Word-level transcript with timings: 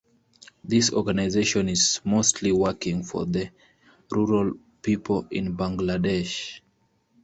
This 0.63 0.91
organization 0.91 1.69
is 1.69 2.01
mostly 2.03 2.51
working 2.51 3.03
for 3.03 3.23
the 3.27 3.51
rural 4.11 4.53
people 4.81 5.27
in 5.29 5.55
Bangladesh. 5.55 6.61